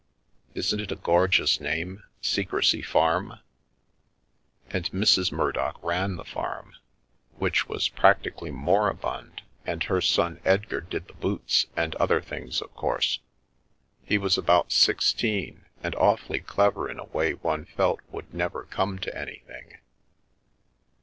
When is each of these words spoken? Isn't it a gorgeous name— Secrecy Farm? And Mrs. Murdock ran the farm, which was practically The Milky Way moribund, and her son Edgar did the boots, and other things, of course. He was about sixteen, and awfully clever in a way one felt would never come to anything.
Isn't 0.55 0.79
it 0.79 0.91
a 0.91 0.95
gorgeous 0.95 1.59
name— 1.61 2.01
Secrecy 2.33 2.81
Farm? 2.81 3.37
And 4.71 4.89
Mrs. 4.89 5.31
Murdock 5.31 5.77
ran 5.83 6.15
the 6.15 6.25
farm, 6.25 6.73
which 7.37 7.69
was 7.69 7.87
practically 7.87 8.49
The 8.49 8.53
Milky 8.55 8.65
Way 8.65 8.65
moribund, 8.79 9.41
and 9.63 9.83
her 9.83 10.01
son 10.01 10.39
Edgar 10.43 10.81
did 10.81 11.07
the 11.07 11.13
boots, 11.13 11.67
and 11.75 11.93
other 11.97 12.19
things, 12.19 12.63
of 12.63 12.73
course. 12.75 13.19
He 14.03 14.17
was 14.17 14.39
about 14.39 14.71
sixteen, 14.71 15.65
and 15.83 15.93
awfully 15.97 16.39
clever 16.39 16.89
in 16.89 16.97
a 16.97 17.05
way 17.05 17.33
one 17.35 17.65
felt 17.65 17.99
would 18.09 18.33
never 18.33 18.63
come 18.63 18.97
to 18.97 19.15
anything. 19.15 19.77